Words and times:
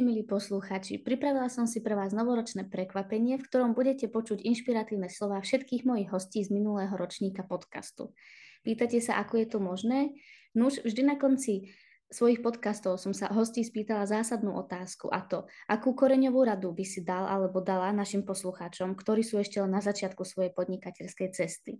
Ahojte 0.00 0.16
milí 0.16 0.24
poslucháči, 0.24 0.96
pripravila 0.96 1.52
som 1.52 1.68
si 1.68 1.84
pre 1.84 1.92
vás 1.92 2.16
novoročné 2.16 2.72
prekvapenie, 2.72 3.36
v 3.36 3.44
ktorom 3.44 3.76
budete 3.76 4.08
počuť 4.08 4.40
inšpiratívne 4.40 5.12
slova 5.12 5.44
všetkých 5.44 5.84
mojich 5.84 6.08
hostí 6.08 6.40
z 6.40 6.48
minulého 6.48 6.96
ročníka 6.96 7.44
podcastu. 7.44 8.16
Pýtate 8.64 8.96
sa, 9.04 9.20
ako 9.20 9.44
je 9.44 9.46
to 9.52 9.60
možné? 9.60 10.16
Nuž, 10.56 10.80
vždy 10.88 11.04
na 11.04 11.20
konci 11.20 11.76
svojich 12.08 12.40
podcastov 12.40 12.96
som 12.96 13.12
sa 13.12 13.28
hostí 13.28 13.60
spýtala 13.60 14.08
zásadnú 14.08 14.56
otázku 14.56 15.12
a 15.12 15.20
to, 15.20 15.44
akú 15.68 15.92
koreňovú 15.92 16.48
radu 16.48 16.72
by 16.72 16.84
si 16.88 17.04
dal 17.04 17.28
alebo 17.28 17.60
dala 17.60 17.92
našim 17.92 18.24
poslucháčom, 18.24 18.96
ktorí 18.96 19.20
sú 19.20 19.36
ešte 19.36 19.60
len 19.60 19.68
na 19.68 19.84
začiatku 19.84 20.24
svojej 20.24 20.56
podnikateľskej 20.56 21.28
cesty. 21.36 21.76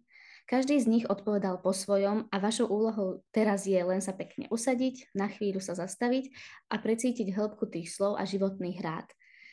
Každý 0.51 0.83
z 0.83 0.91
nich 0.91 1.07
odpovedal 1.07 1.63
po 1.63 1.71
svojom 1.71 2.27
a 2.27 2.37
vašou 2.43 2.67
úlohou 2.67 3.23
teraz 3.31 3.71
je 3.71 3.79
len 3.79 4.03
sa 4.03 4.11
pekne 4.11 4.51
usadiť, 4.51 5.15
na 5.15 5.31
chvíľu 5.31 5.63
sa 5.63 5.79
zastaviť 5.79 6.27
a 6.67 6.83
precítiť 6.83 7.31
hĺbku 7.31 7.71
tých 7.71 7.95
slov 7.95 8.19
a 8.19 8.27
životných 8.27 8.83
rád. 8.83 9.07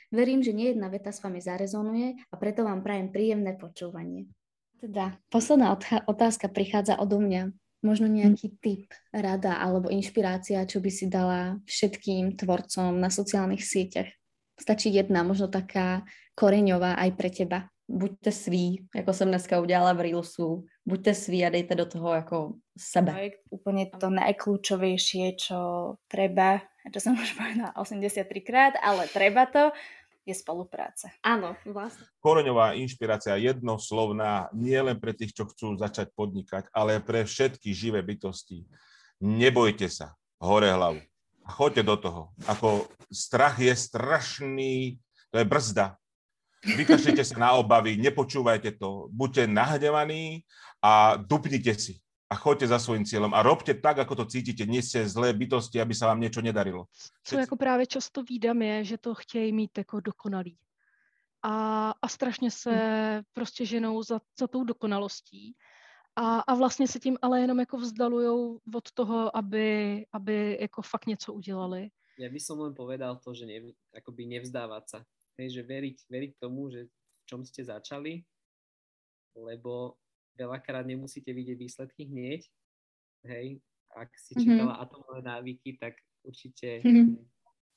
Verím, 0.10 0.42
že 0.42 0.58
nie 0.58 0.74
jedna 0.74 0.90
veta 0.90 1.14
s 1.14 1.22
vami 1.22 1.38
zarezonuje 1.38 2.18
a 2.18 2.36
preto 2.42 2.66
vám 2.66 2.82
prajem 2.82 3.14
príjemné 3.14 3.54
počúvanie. 3.62 4.26
Teda, 4.82 5.22
posledná 5.30 5.78
otázka 6.10 6.50
prichádza 6.50 6.98
odo 6.98 7.22
mňa. 7.22 7.54
Možno 7.86 8.10
nejaký 8.10 8.58
tip, 8.58 8.90
rada 9.14 9.62
alebo 9.62 9.94
inšpirácia, 9.94 10.66
čo 10.66 10.82
by 10.82 10.90
si 10.90 11.06
dala 11.06 11.62
všetkým 11.70 12.34
tvorcom 12.42 12.98
na 12.98 13.14
sociálnych 13.14 13.62
sieťach. 13.62 14.10
Stačí 14.58 14.90
jedna, 14.90 15.22
možno 15.22 15.46
taká 15.46 16.02
koreňová 16.34 16.98
aj 16.98 17.10
pre 17.14 17.30
teba 17.30 17.70
buďte 17.88 18.32
sví, 18.32 18.88
jako 18.96 19.14
jsem 19.14 19.28
dneska 19.28 19.60
udělala 19.60 19.94
v 19.94 20.02
Reelsu, 20.02 20.66
buďte 20.88 21.14
sví 21.14 21.44
a 21.44 21.52
dejte 21.52 21.76
do 21.76 21.86
toho 21.86 22.14
jako 22.14 22.38
sebe. 22.80 23.12
To 23.12 23.20
je 23.20 23.32
úplne 23.52 23.84
to 23.92 24.08
najkľúčovejšie, 24.08 25.36
čo 25.36 25.60
treba, 26.08 26.64
čo 26.88 27.00
som 27.04 27.20
už 27.20 27.36
povedala 27.36 27.76
83 27.76 28.24
krát, 28.48 28.74
ale 28.80 29.12
treba 29.12 29.44
to, 29.44 29.76
je 30.28 30.36
spolupráca. 30.36 31.08
Áno, 31.24 31.56
vlastne. 31.64 32.04
Koreňová 32.20 32.76
inšpirácia 32.76 33.40
jednoslovná 33.40 34.52
nie 34.52 34.76
len 34.76 35.00
pre 35.00 35.16
tých, 35.16 35.32
čo 35.32 35.48
chcú 35.48 35.80
začať 35.80 36.12
podnikať, 36.12 36.68
ale 36.76 37.00
pre 37.00 37.24
všetky 37.24 37.72
živé 37.72 38.04
bytosti. 38.04 38.68
Nebojte 39.24 39.88
sa, 39.88 40.20
hore 40.44 40.68
hlavu. 40.68 41.00
Choďte 41.48 41.84
do 41.88 41.96
toho. 41.96 42.22
Ako 42.44 42.92
strach 43.08 43.56
je 43.56 43.72
strašný, 43.72 45.00
to 45.32 45.40
je 45.40 45.48
brzda 45.48 45.96
Vykašlite 46.66 47.22
sa 47.22 47.38
na 47.38 47.50
obavy, 47.56 48.02
nepočúvajte 48.02 48.82
to, 48.82 49.14
buďte 49.14 49.46
nahnevaní 49.46 50.42
a 50.84 51.16
dupnite 51.18 51.74
si 51.80 52.00
a 52.28 52.36
choďte 52.36 52.68
za 52.68 52.80
svojím 52.80 53.08
cieľom 53.08 53.32
a 53.32 53.40
robte 53.40 53.72
tak, 53.80 54.04
ako 54.04 54.24
to 54.24 54.26
cítite. 54.28 54.68
Nie 54.68 54.84
ste 54.84 55.08
zlé 55.08 55.32
bytosti, 55.32 55.80
aby 55.80 55.96
sa 55.96 56.12
vám 56.12 56.20
niečo 56.20 56.44
nedarilo. 56.44 56.92
Co 57.24 57.40
jako 57.40 57.56
právě 57.56 57.86
často 57.88 58.24
vídám 58.24 58.62
je, 58.62 58.84
že 58.84 58.98
to 58.98 59.16
chtějí 59.16 59.54
mít 59.54 59.78
jako 59.78 60.00
dokonalý. 60.00 60.58
A, 61.44 61.94
a 62.02 62.08
strašně 62.08 62.52
se 62.52 62.72
hmm. 62.72 63.24
prostě 63.34 63.66
ženou 63.66 64.04
za, 64.04 64.20
za 64.40 64.48
tou 64.48 64.64
dokonalostí. 64.64 65.56
A, 66.16 66.40
a 66.40 66.56
vlastně 66.56 66.88
se 66.88 67.00
tím 67.00 67.18
ale 67.22 67.42
jenom 67.42 67.60
jako 67.60 67.78
vzdalujou 67.78 68.60
od 68.76 68.92
toho, 68.92 69.38
aby, 69.38 70.06
aby 70.12 70.58
jako 70.62 70.82
fakt 70.82 71.06
něco 71.06 71.34
udělali. 71.34 71.90
Ja 72.18 72.34
by 72.34 72.42
som 72.42 72.58
len 72.58 72.74
povedal 72.74 73.22
to, 73.22 73.30
že 73.38 73.46
ne, 73.46 73.78
akoby 73.94 74.26
nevzdávať 74.26 74.84
sa. 74.90 75.00
Hej, 75.38 75.54
že 75.54 75.62
veriť, 75.62 76.10
veriť 76.10 76.32
tomu, 76.42 76.66
že 76.74 76.90
v 76.90 77.24
čom 77.30 77.46
ste 77.46 77.62
začali, 77.62 78.26
lebo 79.38 80.02
veľakrát 80.38 80.86
nemusíte 80.86 81.34
vidieť 81.34 81.58
výsledky 81.58 82.06
hneď. 82.06 82.46
Hej, 83.26 83.60
ak 83.98 84.10
si 84.16 84.38
mm-hmm. 84.38 84.46
čítala 84.46 84.74
atomové 84.78 85.20
návyky, 85.26 85.82
tak 85.82 85.98
určite 86.22 86.86
mm-hmm. 86.86 87.18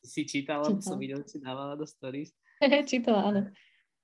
si 0.05 0.23
čítala, 0.29 0.69
Čítal. 0.69 0.85
som 0.85 0.99
videl, 1.01 1.25
si 1.25 1.41
dávala 1.41 1.75
do 1.75 1.89
stories. 1.89 2.37
čítala, 2.91 3.33
áno. 3.33 3.43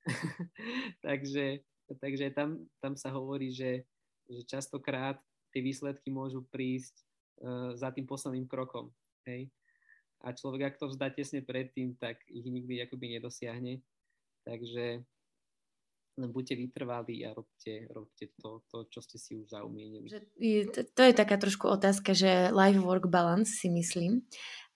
takže 1.07 1.61
takže 1.87 2.35
tam, 2.35 2.67
tam 2.83 2.99
sa 2.99 3.15
hovorí, 3.15 3.55
že, 3.55 3.87
že 4.27 4.43
častokrát 4.43 5.23
tie 5.55 5.63
výsledky 5.63 6.11
môžu 6.11 6.43
prísť 6.51 6.99
uh, 7.45 7.79
za 7.79 7.95
tým 7.95 8.09
posledným 8.11 8.51
krokom. 8.51 8.91
Hej? 9.23 9.55
a 10.25 10.33
človek, 10.33 10.73
ak 10.73 10.79
to 10.81 10.89
vzdá 10.89 11.13
tesne 11.13 11.45
predtým, 11.45 11.95
tak 12.01 12.19
ich 12.27 12.47
nikdy 12.47 12.81
akoby 12.81 13.19
nedosiahne. 13.19 13.85
Takže 14.47 15.05
len 16.17 16.33
buďte 16.33 16.57
vytrvalí 16.57 17.29
a 17.29 17.37
robte, 17.37 17.85
robte 17.93 18.33
to, 18.41 18.65
to, 18.73 18.89
čo 18.89 19.01
ste 19.05 19.17
si 19.21 19.37
už 19.37 19.53
zaumienili. 19.53 20.09
To, 20.73 20.81
to 20.83 21.03
je 21.05 21.13
taká 21.13 21.37
trošku 21.37 21.69
otázka, 21.69 22.17
že 22.17 22.49
life-work 22.51 23.09
balance 23.13 23.53
si 23.53 23.69
myslím. 23.69 24.25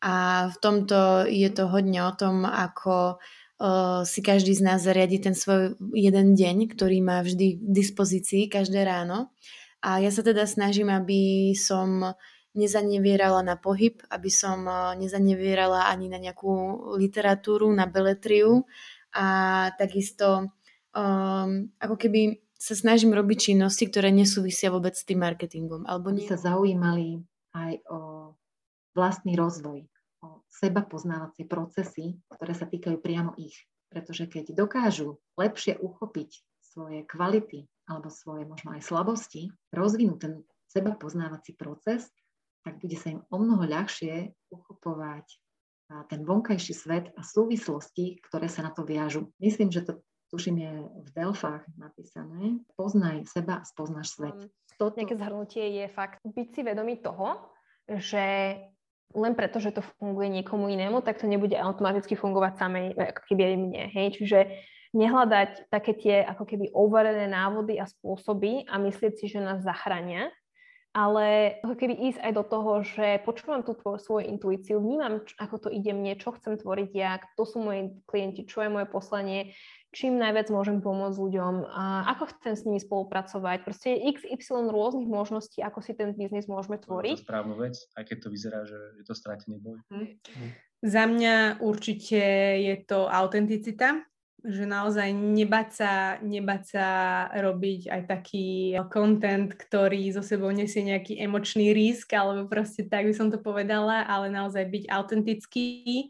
A 0.04 0.48
v 0.52 0.56
tomto 0.60 1.28
je 1.28 1.48
to 1.52 1.68
hodne 1.68 2.00
o 2.04 2.12
tom, 2.12 2.44
ako 2.44 3.16
uh, 3.16 4.04
si 4.04 4.20
každý 4.20 4.56
z 4.56 4.64
nás 4.64 4.84
zariadi 4.84 5.20
ten 5.20 5.36
svoj 5.36 5.76
jeden 5.96 6.36
deň, 6.36 6.72
ktorý 6.76 7.00
má 7.04 7.24
vždy 7.24 7.56
k 7.56 7.68
dispozícii 7.72 8.48
každé 8.52 8.84
ráno. 8.84 9.32
A 9.80 10.00
ja 10.00 10.12
sa 10.12 10.20
teda 10.20 10.44
snažím, 10.44 10.92
aby 10.92 11.52
som 11.56 12.16
nezanevierala 12.54 13.46
na 13.46 13.54
pohyb, 13.54 14.02
aby 14.10 14.30
som 14.32 14.66
eh, 14.66 14.98
nezanevierala 14.98 15.86
ani 15.86 16.10
na 16.10 16.18
nejakú 16.18 16.52
literatúru, 16.98 17.70
na 17.70 17.86
beletriu 17.86 18.66
a 19.14 19.26
takisto 19.74 20.54
um, 20.94 21.68
ako 21.80 21.96
keby 21.96 22.40
sa 22.60 22.76
snažím 22.76 23.16
robiť 23.16 23.52
činnosti, 23.52 23.88
ktoré 23.88 24.12
nesúvisia 24.12 24.68
vôbec 24.68 24.92
s 24.92 25.08
tým 25.08 25.24
marketingom. 25.24 25.88
Alebo 25.88 26.12
nie... 26.12 26.28
sa 26.28 26.36
zaujímali 26.36 27.24
aj 27.56 27.72
o 27.88 27.98
vlastný 28.92 29.32
rozvoj, 29.38 29.88
o 30.20 30.44
seba 30.50 30.84
poznávacie 30.84 31.48
procesy, 31.48 32.20
ktoré 32.28 32.52
sa 32.52 32.68
týkajú 32.68 33.00
priamo 33.00 33.32
ich. 33.40 33.56
Pretože 33.88 34.28
keď 34.28 34.54
dokážu 34.54 35.18
lepšie 35.40 35.80
uchopiť 35.80 36.30
svoje 36.60 37.02
kvality 37.08 37.66
alebo 37.90 38.12
svoje 38.12 38.46
možno 38.46 38.76
aj 38.76 38.86
slabosti, 38.86 39.50
rozvinú 39.74 40.20
ten 40.20 40.46
seba 40.70 40.94
poznávací 40.94 41.58
proces, 41.58 42.06
tak 42.62 42.78
bude 42.78 42.94
sa 42.94 43.10
im 43.10 43.24
o 43.32 43.36
mnoho 43.40 43.66
ľahšie 43.66 44.36
uchopovať 44.52 45.26
ten 46.06 46.22
vonkajší 46.22 46.74
svet 46.76 47.10
a 47.18 47.26
súvislosti, 47.26 48.22
ktoré 48.22 48.46
sa 48.46 48.62
na 48.62 48.70
to 48.70 48.86
viažu. 48.86 49.34
Myslím, 49.42 49.74
že 49.74 49.82
to 49.82 49.98
tuším 50.30 50.56
je 50.58 50.72
v 50.86 51.08
Delfách 51.12 51.66
napísané. 51.76 52.62
Poznaj 52.78 53.26
seba 53.26 53.60
a 53.60 53.66
spoznáš 53.66 54.14
svet. 54.14 54.50
To 54.78 54.94
nejaké 54.94 55.18
zhrnutie 55.18 55.82
je 55.82 55.86
fakt 55.92 56.22
byť 56.24 56.48
si 56.54 56.60
vedomý 56.64 57.02
toho, 57.02 57.52
že 57.90 58.56
len 59.10 59.34
preto, 59.34 59.58
že 59.58 59.74
to 59.74 59.82
funguje 59.98 60.30
niekomu 60.30 60.70
inému, 60.70 61.02
tak 61.02 61.18
to 61.18 61.26
nebude 61.26 61.58
automaticky 61.58 62.14
fungovať 62.14 62.52
samej, 62.56 62.86
ako 62.94 63.22
keby 63.26 63.42
aj 63.42 63.56
mne. 63.58 63.82
Hej? 63.90 64.06
Čiže 64.22 64.38
nehľadať 64.94 65.70
také 65.70 65.92
tie 65.98 66.16
ako 66.22 66.46
keby 66.46 66.70
overené 66.74 67.26
návody 67.26 67.78
a 67.78 67.90
spôsoby 67.90 68.66
a 68.70 68.78
myslieť 68.78 69.12
si, 69.18 69.26
že 69.30 69.42
nás 69.42 69.62
zachránia, 69.62 70.30
ale 70.90 71.58
ako 71.62 71.74
keby 71.78 71.94
ísť 72.10 72.18
aj 72.18 72.32
do 72.34 72.44
toho, 72.46 72.72
že 72.82 73.22
počúvam 73.22 73.62
tú 73.62 73.78
tvoju 73.78 73.98
svoju 74.02 74.24
intuíciu, 74.26 74.82
vnímam, 74.82 75.22
ako 75.38 75.56
to 75.66 75.68
ide 75.70 75.94
mne, 75.94 76.18
čo 76.18 76.34
chcem 76.34 76.58
tvoriť 76.58 76.90
ja, 76.90 77.22
kto 77.22 77.42
sú 77.46 77.62
moji 77.62 77.94
klienti, 78.10 78.42
čo 78.42 78.66
je 78.66 78.74
moje 78.74 78.90
poslanie, 78.90 79.54
čím 79.90 80.22
najviac 80.22 80.50
môžem 80.54 80.78
pomôcť 80.78 81.18
ľuďom, 81.18 81.54
a 81.66 82.06
ako 82.14 82.30
chcem 82.38 82.54
s 82.54 82.64
nimi 82.66 82.78
spolupracovať. 82.78 83.66
Proste 83.66 83.94
je 83.94 84.14
XY 84.14 84.70
rôznych 84.70 85.10
možností, 85.10 85.60
ako 85.60 85.82
si 85.82 85.98
ten 85.98 86.14
biznis 86.14 86.46
môžeme 86.46 86.78
tvoriť. 86.78 87.18
To 87.18 87.22
je 87.22 87.28
správnu 87.28 87.54
vec, 87.58 87.74
aj 87.98 88.04
keď 88.06 88.16
to 88.22 88.28
vyzerá, 88.30 88.60
že 88.66 88.78
je 89.02 89.04
to 89.04 89.14
stratený 89.14 89.58
boj. 89.58 89.78
Hm. 89.90 90.08
Za 90.80 91.04
mňa 91.04 91.60
určite 91.60 92.22
je 92.56 92.74
to 92.88 93.10
autenticita, 93.10 94.00
že 94.40 94.64
naozaj 94.64 95.12
nebať 95.12 95.68
sa, 95.68 95.92
nebať 96.24 96.62
sa 96.64 96.86
robiť 97.36 97.92
aj 97.92 98.02
taký 98.08 98.72
content, 98.88 99.52
ktorý 99.52 100.08
zo 100.16 100.24
sebou 100.24 100.48
nesie 100.48 100.80
nejaký 100.80 101.20
emočný 101.20 101.76
risk, 101.76 102.16
alebo 102.16 102.48
proste 102.48 102.88
tak 102.88 103.04
by 103.04 103.12
som 103.12 103.28
to 103.28 103.36
povedala, 103.36 104.08
ale 104.08 104.32
naozaj 104.32 104.64
byť 104.64 104.84
autentický 104.88 106.08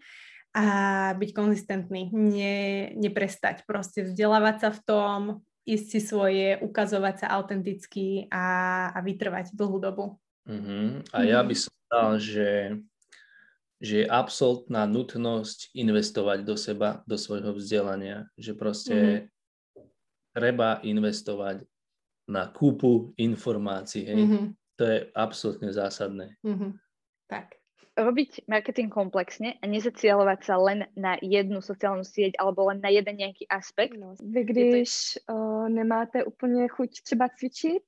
a 0.51 0.67
byť 1.15 1.31
konzistentný, 1.31 2.11
ne, 2.11 2.91
neprestať, 2.99 3.63
proste 3.67 4.03
vzdelávať 4.03 4.57
sa 4.67 4.71
v 4.75 4.81
tom, 4.83 5.19
ísť 5.63 5.87
si 5.87 6.01
svoje, 6.03 6.59
ukazovať 6.59 7.23
sa 7.23 7.27
autenticky 7.39 8.27
a, 8.33 8.91
a 8.91 8.99
vytrvať 8.99 9.55
dlhú 9.55 9.79
dobu. 9.79 10.05
Uh-huh. 10.49 11.05
A 11.15 11.23
ja 11.23 11.45
by 11.47 11.55
som 11.55 11.71
dal, 11.87 12.19
že 12.19 12.75
že 13.81 14.05
je 14.05 14.07
absolútna 14.07 14.85
nutnosť 14.85 15.73
investovať 15.73 16.45
do 16.45 16.55
seba, 16.61 17.01
do 17.09 17.17
svojho 17.17 17.57
vzdelania. 17.57 18.29
Že 18.37 18.53
proste 18.53 18.97
mm-hmm. 19.01 19.85
treba 20.37 20.85
investovať 20.85 21.65
na 22.29 22.53
kúpu 22.53 23.17
informácií. 23.17 24.05
Hej. 24.05 24.21
Mm-hmm. 24.21 24.45
To 24.77 24.83
je 24.85 24.99
absolútne 25.17 25.71
zásadné. 25.73 26.37
Mm-hmm. 26.45 26.71
Tak. 27.33 27.57
Robiť 27.99 28.47
marketing 28.49 28.89
komplexne 28.89 29.59
a 29.59 29.65
nezacielovať 29.67 30.41
sa 30.45 30.57
len 30.57 30.87
na 30.97 31.19
jednu 31.23 31.59
sociálnu 31.59 32.07
sieť 32.07 32.39
alebo 32.39 32.71
len 32.71 32.81
na 32.81 32.89
jeden 32.89 33.17
nějaký 33.17 33.49
aspekt. 33.49 33.99
No, 33.99 34.15
vy 34.23 34.45
když 34.45 35.19
to... 35.27 35.35
uh, 35.35 35.69
nemáte 35.69 36.25
úplně 36.25 36.69
chuť 36.69 37.03
třeba 37.03 37.29
cvičit, 37.29 37.83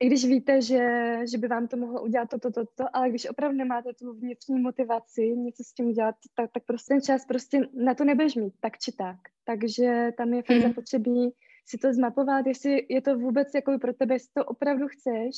i 0.00 0.06
když 0.06 0.24
víte, 0.24 0.62
že, 0.62 1.14
že 1.30 1.38
by 1.38 1.48
vám 1.48 1.68
to 1.68 1.76
mohlo 1.76 2.02
udělat 2.02 2.30
toto, 2.30 2.50
toto, 2.50 2.70
to, 2.74 2.96
ale 2.96 3.08
když 3.08 3.26
opravdu 3.26 3.58
nemáte 3.58 3.94
tu 3.94 4.12
vnitřní 4.12 4.60
motivaci 4.60 5.22
něco 5.36 5.64
s 5.64 5.72
tím 5.72 5.86
udělat, 5.86 6.14
tak, 6.34 6.50
tak 6.52 6.64
prostě 6.64 6.94
ten 6.94 7.02
čas 7.02 7.26
prostě 7.26 7.60
na 7.74 7.94
to 7.94 8.04
nebudeš 8.04 8.34
mít, 8.34 8.54
tak 8.60 8.78
či 8.78 8.92
tak. 8.92 9.16
Takže 9.44 10.10
tam 10.16 10.34
je 10.34 10.42
fakt 10.42 10.56
mm. 10.56 10.62
zapotřebí 10.62 11.34
si 11.66 11.78
to 11.78 11.92
zmapovat, 11.92 12.46
jestli 12.46 12.86
je 12.88 13.00
to 13.02 13.18
vůbec 13.18 13.48
jako 13.54 13.78
pro 13.78 13.94
tebe, 13.94 14.14
jestli 14.14 14.32
to 14.34 14.44
opravdu 14.44 14.88
chceš 14.88 15.36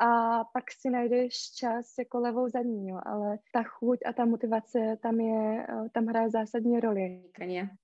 a 0.00 0.44
pak 0.44 0.72
si 0.72 0.90
najdeš 0.90 1.52
čas 1.52 1.94
jako 1.98 2.18
levou 2.20 2.48
zadní, 2.48 2.88
jo. 2.88 3.00
ale 3.06 3.38
ta 3.52 3.62
chuť 3.62 3.98
a 4.06 4.12
ta 4.12 4.24
motivace 4.24 4.96
tam 5.02 5.20
je, 5.20 5.66
eh, 5.68 5.88
tam 5.92 6.06
hraje 6.06 6.30
zásadní 6.30 6.80
roli. 6.80 7.22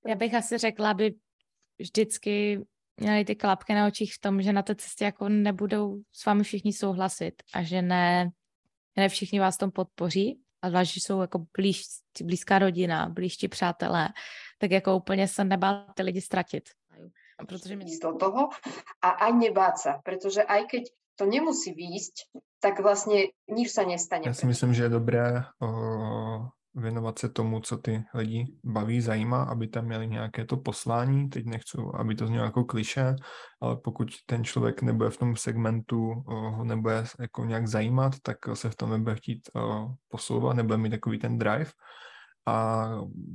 Já 0.06 0.14
bych 0.14 0.34
asi 0.34 0.58
řekla, 0.58 0.90
aby 0.90 1.14
vždycky 1.78 2.64
měli 3.00 3.24
ty 3.24 3.34
klapky 3.36 3.74
na 3.74 3.86
očích 3.86 4.14
v 4.14 4.20
tom, 4.20 4.42
že 4.42 4.52
na 4.52 4.62
té 4.62 4.74
cestě 4.74 5.04
jako 5.04 5.28
nebudou 5.28 6.00
s 6.12 6.26
vámi 6.26 6.42
všichni 6.42 6.72
souhlasit 6.72 7.42
a 7.54 7.62
že 7.62 7.82
ne, 7.82 8.30
ne 8.96 9.08
všichni 9.08 9.40
vás 9.40 9.56
tom 9.56 9.70
podpoří, 9.70 10.40
a 10.62 10.68
zvlášť, 10.68 10.94
že 10.94 11.00
jsou 11.00 11.20
jako 11.20 11.38
blíž, 11.56 11.82
blízká 12.22 12.58
rodina, 12.58 13.08
blížší 13.08 13.48
přátelé, 13.48 14.08
tak 14.58 14.70
jako 14.70 14.96
úplně 14.96 15.28
se 15.28 15.44
nebát 15.44 15.86
ty 15.94 16.02
lidi 16.02 16.20
ztratit. 16.20 16.68
Protože 17.48 17.76
mi... 17.76 17.84
do 18.02 18.12
toho 18.16 18.48
a 19.04 19.08
aj 19.28 19.32
nebáť 19.36 19.76
sa, 19.76 19.92
pretože 20.00 20.40
aj 20.40 20.72
keď 20.72 20.82
to 21.16 21.26
nemusí 21.26 21.72
výjsť, 21.72 22.14
tak 22.60 22.80
vlastně 22.80 23.26
nič 23.48 23.72
sa 23.72 23.82
nestane. 23.82 24.22
Já 24.26 24.34
si 24.34 24.46
myslím, 24.46 24.74
že 24.74 24.82
je 24.82 24.88
dobré 24.88 25.44
o, 25.62 25.68
věnovat 26.74 27.18
se 27.18 27.28
tomu, 27.28 27.60
co 27.60 27.76
ty 27.76 28.04
lidi 28.14 28.44
baví, 28.64 29.00
zajímá, 29.00 29.42
aby 29.42 29.68
tam 29.68 29.84
měli 29.84 30.06
nějaké 30.06 30.44
to 30.44 30.56
poslání. 30.56 31.28
Teď 31.28 31.46
nechci, 31.46 31.78
aby 31.94 32.14
to 32.14 32.26
znělo 32.26 32.44
jako 32.44 32.64
kliše, 32.64 33.16
ale 33.60 33.76
pokud 33.76 34.08
ten 34.26 34.44
člověk 34.44 34.82
nebude 34.82 35.10
v 35.10 35.16
tom 35.16 35.36
segmentu, 35.36 36.24
ho 36.28 36.64
nebude 36.64 37.04
jako 37.20 37.44
nějak 37.44 37.66
zajímat, 37.68 38.12
tak 38.22 38.36
se 38.54 38.70
v 38.70 38.76
tom 38.76 38.90
nebude 38.90 39.16
chtít 39.16 39.40
posouvat, 40.08 40.56
nebude 40.56 40.76
mít 40.76 40.90
takový 40.90 41.18
ten 41.18 41.38
drive 41.38 41.70
a 42.46 42.56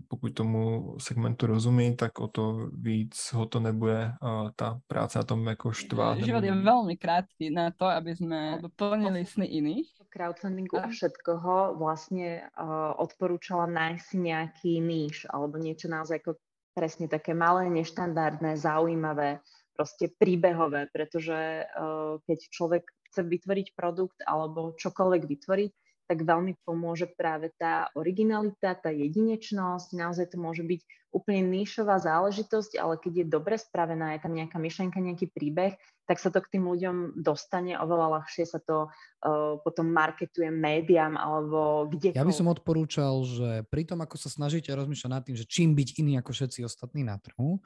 pokud 0.08 0.32
tomu 0.32 0.62
segmentu 0.96 1.52
rozumí, 1.52 1.96
tak 2.00 2.20
o 2.20 2.28
to 2.32 2.72
víc 2.72 3.12
ho 3.36 3.44
to 3.46 3.60
nebude 3.60 4.16
uh, 4.16 4.48
tá 4.56 4.80
práca 4.88 5.20
na 5.20 5.26
tom 5.28 5.44
jako 5.44 5.72
štvát. 5.76 6.24
Život 6.24 6.44
je 6.48 6.56
veľmi 6.56 6.96
krátky 6.96 7.52
na 7.52 7.76
to, 7.76 7.92
aby 7.92 8.16
sme 8.16 8.40
doplnili 8.64 9.28
sny 9.28 9.52
iných. 9.52 9.88
Crowdfundingu 10.12 10.76
a 10.80 10.88
všetkoho 10.88 11.76
vlastne 11.76 12.48
uh, 12.56 12.96
odporúčala 13.00 13.68
nájsť 13.68 14.04
si 14.04 14.18
nejaký 14.20 14.74
níž 14.80 15.28
alebo 15.28 15.60
niečo 15.60 15.92
naozaj 15.92 16.24
ako 16.24 16.40
presne 16.72 17.12
také 17.12 17.36
malé, 17.36 17.68
neštandardné, 17.68 18.56
zaujímavé, 18.56 19.44
proste 19.76 20.08
príbehové, 20.08 20.88
pretože 20.92 21.68
uh, 21.68 22.16
keď 22.24 22.40
človek 22.48 22.84
chce 23.12 23.28
vytvoriť 23.28 23.68
produkt 23.76 24.24
alebo 24.24 24.72
čokoľvek 24.80 25.24
vytvoriť, 25.28 25.72
tak 26.12 26.28
veľmi 26.28 26.60
pomôže 26.68 27.08
práve 27.16 27.56
tá 27.56 27.88
originalita, 27.96 28.76
tá 28.76 28.92
jedinečnosť. 28.92 29.96
Naozaj 29.96 30.36
to 30.36 30.38
môže 30.44 30.60
byť 30.68 30.84
úplne 31.16 31.48
níšová 31.48 32.04
záležitosť, 32.04 32.76
ale 32.76 33.00
keď 33.00 33.24
je 33.24 33.26
dobre 33.32 33.56
spravená, 33.56 34.12
je 34.12 34.28
tam 34.28 34.36
nejaká 34.36 34.60
myšlenka, 34.60 35.00
nejaký 35.00 35.32
príbeh, 35.32 35.80
tak 36.04 36.20
sa 36.20 36.28
to 36.28 36.44
k 36.44 36.60
tým 36.60 36.68
ľuďom 36.68 37.16
dostane, 37.16 37.80
oveľa 37.80 38.20
ľahšie 38.20 38.44
sa 38.44 38.60
to 38.60 38.92
uh, 38.92 39.56
potom 39.64 39.88
marketuje 39.88 40.52
médiám 40.52 41.16
alebo 41.16 41.88
kde. 41.88 42.12
Ja 42.12 42.28
by 42.28 42.36
som 42.36 42.52
odporúčal, 42.52 43.24
že 43.24 43.64
pri 43.72 43.88
tom, 43.88 44.04
ako 44.04 44.20
sa 44.20 44.28
snažíte 44.28 44.76
rozmýšľať 44.76 45.12
nad 45.16 45.24
tým, 45.24 45.40
že 45.40 45.48
čím 45.48 45.72
byť 45.72 45.96
iný 46.04 46.20
ako 46.20 46.36
všetci 46.36 46.68
ostatní 46.68 47.08
na 47.08 47.16
trhu, 47.24 47.64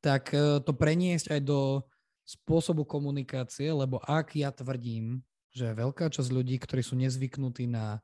tak 0.00 0.32
uh, 0.32 0.64
to 0.64 0.72
preniesť 0.72 1.36
aj 1.36 1.40
do 1.44 1.84
spôsobu 2.24 2.88
komunikácie, 2.88 3.68
lebo 3.68 4.00
ak 4.00 4.32
ja 4.40 4.48
tvrdím, 4.48 5.20
že 5.52 5.76
veľká 5.76 6.08
časť 6.08 6.30
ľudí, 6.32 6.56
ktorí 6.56 6.80
sú 6.80 6.96
nezvyknutí 6.96 7.68
na 7.68 8.00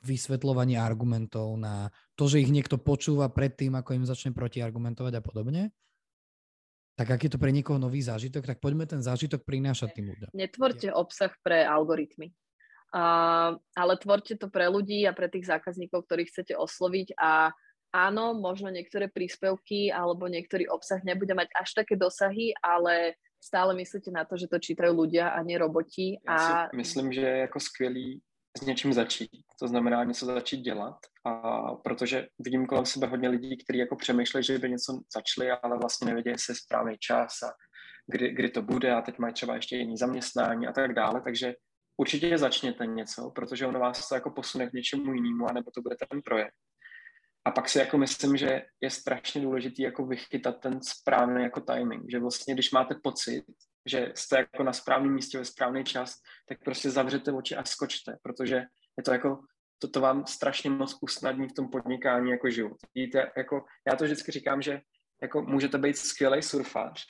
vysvetľovanie 0.00 0.80
argumentov, 0.80 1.60
na 1.60 1.92
to, 2.16 2.24
že 2.24 2.40
ich 2.40 2.48
niekto 2.48 2.80
počúva 2.80 3.28
pred 3.28 3.52
tým, 3.52 3.76
ako 3.76 4.00
im 4.00 4.08
začne 4.08 4.32
protiargumentovať 4.32 5.12
a 5.20 5.22
podobne, 5.22 5.62
tak 6.96 7.16
ak 7.16 7.20
je 7.24 7.30
to 7.32 7.40
pre 7.40 7.52
niekoho 7.52 7.80
nový 7.80 8.04
zážitok, 8.04 8.44
tak 8.44 8.60
poďme 8.60 8.84
ten 8.84 9.00
zážitok 9.00 9.44
prinášať 9.44 9.96
tým 9.96 10.12
ľuďom. 10.12 10.28
Netvorte 10.36 10.92
obsah 10.92 11.32
pre 11.40 11.64
algoritmy, 11.64 12.32
uh, 12.92 13.56
ale 13.56 13.92
tvorte 14.00 14.36
to 14.36 14.52
pre 14.52 14.68
ľudí 14.68 15.04
a 15.08 15.16
pre 15.16 15.32
tých 15.32 15.48
zákazníkov, 15.48 16.04
ktorých 16.04 16.28
chcete 16.28 16.56
osloviť. 16.56 17.16
A 17.16 17.56
áno, 17.92 18.36
možno 18.36 18.68
niektoré 18.68 19.08
príspevky 19.08 19.88
alebo 19.88 20.28
niektorý 20.28 20.68
obsah 20.68 21.00
nebude 21.00 21.32
mať 21.32 21.48
až 21.56 21.84
také 21.84 21.96
dosahy, 21.96 22.52
ale 22.60 23.16
stále 23.40 23.74
myslíte 23.74 24.10
na 24.10 24.24
to, 24.24 24.36
že 24.36 24.46
to 24.46 24.58
čítají 24.58 24.92
ľudia 24.92 25.28
a 25.32 25.42
ne 25.42 25.58
roboti. 25.58 26.20
A... 26.26 26.32
Já 26.32 26.68
si 26.70 26.76
myslím, 26.76 27.12
že 27.12 27.20
je 27.20 27.38
jako 27.38 27.60
skvělý 27.60 28.20
s 28.58 28.60
něčím 28.66 28.92
začít. 28.92 29.44
To 29.60 29.68
znamená 29.68 30.04
něco 30.04 30.26
začít 30.26 30.60
dělat. 30.60 30.98
A 31.24 31.32
protože 31.74 32.26
vidím 32.38 32.66
kolem 32.66 32.86
sebe 32.86 33.06
hodně 33.06 33.28
lidí, 33.28 33.56
kteří 33.56 33.78
jako 33.78 33.96
přemýšlejí, 33.96 34.44
že 34.44 34.58
by 34.58 34.70
něco 34.70 35.00
začali, 35.14 35.50
ale 35.50 35.78
vlastně 35.78 36.06
nevědí, 36.06 36.30
jestli 36.30 36.52
je 36.52 36.56
správný 36.56 36.96
čas 36.98 37.42
a 37.42 37.52
kdy, 38.06 38.30
kdy 38.30 38.50
to 38.50 38.62
bude 38.62 38.92
a 38.92 39.02
teď 39.02 39.18
mají 39.18 39.34
třeba 39.34 39.54
ještě 39.54 39.76
jiný 39.76 39.96
zaměstnání 39.96 40.66
a 40.66 40.72
tak 40.72 40.94
dále. 40.94 41.20
Takže 41.20 41.54
určitě 41.96 42.38
začněte 42.38 42.86
něco, 42.86 43.30
protože 43.30 43.66
ono 43.66 43.80
vás 43.80 44.08
to 44.08 44.14
jako 44.14 44.30
posune 44.30 44.70
k 44.70 44.72
něčemu 44.72 45.12
jinému, 45.14 45.46
anebo 45.50 45.70
to 45.70 45.82
bude 45.82 45.96
ten 46.10 46.22
projekt. 46.22 46.54
A 47.44 47.50
pak 47.50 47.68
si 47.68 47.78
jako 47.78 47.98
myslím, 47.98 48.36
že 48.36 48.62
je 48.80 48.90
strašně 48.90 49.40
důležitý 49.40 49.82
jako 49.82 50.06
vychytat 50.06 50.60
ten 50.60 50.82
správný 50.82 51.42
jako 51.42 51.60
timing, 51.60 52.10
že 52.10 52.18
vlastně 52.18 52.54
když 52.54 52.72
máte 52.72 52.94
pocit, 53.02 53.44
že 53.86 54.12
jste 54.14 54.36
jako 54.36 54.62
na 54.62 54.72
správném 54.72 55.14
místě 55.14 55.38
ve 55.38 55.44
správný 55.44 55.84
čas, 55.84 56.14
tak 56.48 56.58
prostě 56.64 56.90
zavřete 56.90 57.32
oči 57.32 57.56
a 57.56 57.64
skočte, 57.64 58.16
protože 58.22 58.56
je 58.96 59.02
to 59.04 59.12
jako, 59.12 59.40
toto 59.78 60.00
vám 60.00 60.26
strašně 60.26 60.70
moc 60.70 60.98
usnadní 61.00 61.48
v 61.48 61.52
tom 61.52 61.68
podnikání 61.70 62.30
jako 62.30 62.50
život. 62.50 62.76
Víte, 62.94 63.30
jako, 63.36 63.64
já 63.90 63.96
to 63.96 64.04
vždycky 64.04 64.32
říkám, 64.32 64.62
že 64.62 64.80
jako 65.22 65.42
můžete 65.42 65.78
být 65.78 65.96
skvělý 65.96 66.42
surfář, 66.42 67.04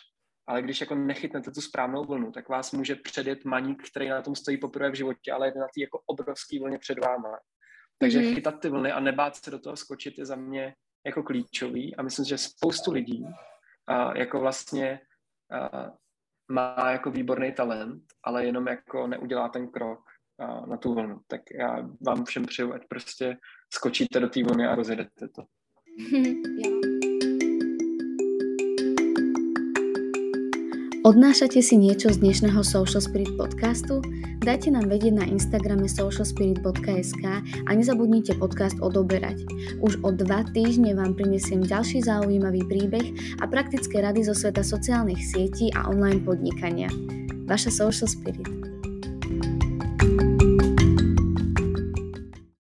ale 0.46 0.62
když 0.62 0.80
jako 0.80 0.94
nechytnete 0.94 1.50
tu 1.50 1.60
správnou 1.60 2.04
vlnu, 2.04 2.32
tak 2.32 2.48
vás 2.48 2.72
může 2.72 2.94
předjet 2.94 3.44
maník, 3.44 3.82
který 3.90 4.08
na 4.08 4.22
tom 4.22 4.34
stojí 4.34 4.56
poprvé 4.56 4.90
v 4.90 4.94
životě, 4.94 5.32
ale 5.32 5.46
je 5.46 5.54
na 5.54 5.66
té 5.74 5.80
jako 5.80 6.02
obrovský 6.06 6.58
vlně 6.58 6.78
před 6.78 6.98
váma. 6.98 7.38
Takže 8.00 8.20
mm-hmm. 8.20 8.34
chytat 8.34 8.60
ty 8.60 8.68
vlny 8.68 8.92
a 8.92 9.00
nebát 9.00 9.36
se 9.36 9.50
do 9.50 9.58
toho 9.58 9.76
skočit 9.76 10.18
je 10.18 10.26
za 10.26 10.36
mě 10.36 10.74
jako 11.06 11.22
klíčový 11.22 11.96
a 11.96 12.02
myslím, 12.02 12.24
že 12.24 12.38
spoustu 12.38 12.92
lidí 12.92 13.26
a 13.86 14.18
jako 14.18 14.40
vlastně 14.40 15.00
a, 15.52 15.92
má 16.52 16.90
jako 16.90 17.10
výborný 17.10 17.52
talent, 17.52 18.02
ale 18.22 18.46
jenom 18.46 18.66
jako 18.66 19.06
neudělá 19.06 19.48
ten 19.48 19.68
krok 19.68 20.00
a, 20.38 20.66
na 20.66 20.76
tu 20.76 20.94
vlnu. 20.94 21.20
Tak 21.26 21.40
já 21.54 21.88
vám 22.00 22.24
všem 22.24 22.44
přeju, 22.44 22.72
ať 22.72 22.88
prostě 22.88 23.36
skočíte 23.72 24.20
do 24.20 24.28
té 24.28 24.44
vlny 24.44 24.66
a 24.66 24.74
rozjedete 24.74 25.28
to. 25.28 25.42
Odnášate 31.00 31.64
si 31.64 31.80
niečo 31.80 32.12
z 32.12 32.20
dnešného 32.20 32.60
Social 32.60 33.00
Spirit 33.00 33.32
podcastu? 33.40 34.04
Dajte 34.44 34.68
nám 34.68 34.92
vedieť 34.92 35.16
na 35.16 35.24
Instagrame 35.24 35.88
socialspirit.sk 35.88 37.24
a 37.40 37.70
nezabudnite 37.72 38.36
podcast 38.36 38.76
odoberať. 38.84 39.40
Už 39.80 39.96
o 40.04 40.12
dva 40.12 40.44
týždne 40.52 40.92
vám 40.92 41.16
prinesiem 41.16 41.64
ďalší 41.64 42.04
zaujímavý 42.04 42.68
príbeh 42.68 43.16
a 43.40 43.48
praktické 43.48 44.04
rady 44.04 44.28
zo 44.28 44.36
sveta 44.36 44.60
sociálnych 44.60 45.24
sietí 45.24 45.72
a 45.72 45.88
online 45.88 46.20
podnikania. 46.20 46.92
Vaša 47.48 47.72
Social 47.72 48.04
Spirit. 48.04 48.59